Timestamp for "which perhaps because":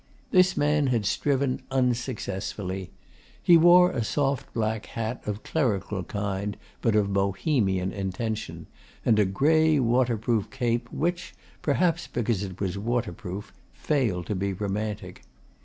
10.91-12.41